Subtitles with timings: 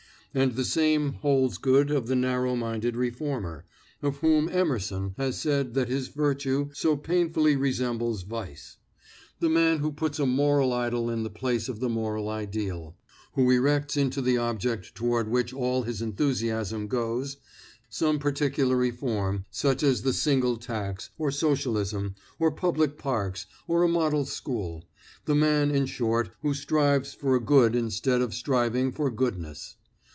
[0.33, 3.65] And the same holds good of the narrow minded reformer,
[4.01, 8.77] of whom Emerson has said that his virtue so painfully resembles vice;
[9.41, 12.95] the man who puts a moral idol in the place of the moral ideal,
[13.33, 17.35] who erects into the object toward which all his enthusiasm goes
[17.89, 23.89] some particular reform, such as the single tax, or socialism, or public parks, or a
[23.89, 24.85] model school;
[25.25, 29.75] the man, in short, who strives for a good instead of striving for goodness.